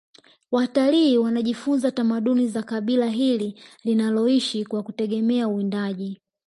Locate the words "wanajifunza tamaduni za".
1.17-2.63